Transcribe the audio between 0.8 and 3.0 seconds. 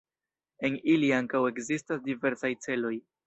ili ankaŭ ekzistas diversaj celoj.